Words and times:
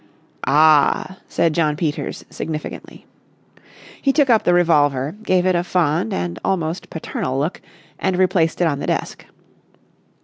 "Ah!" 0.47 1.19
said 1.27 1.53
John 1.53 1.75
Peters 1.77 2.25
significantly. 2.27 3.05
He 4.01 4.11
took 4.11 4.31
up 4.31 4.45
the 4.45 4.53
revolver, 4.55 5.15
gave 5.21 5.45
it 5.45 5.55
a 5.55 5.63
fond 5.63 6.11
and 6.11 6.39
almost 6.43 6.89
paternal 6.89 7.37
look, 7.37 7.61
and 7.99 8.17
replaced 8.17 8.61
it 8.61 8.67
on 8.67 8.79
the 8.79 8.87
desk. 8.87 9.27